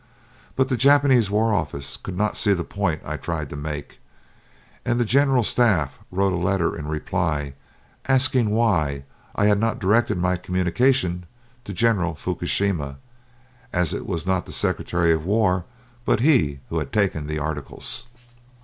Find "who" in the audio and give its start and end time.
16.71-16.79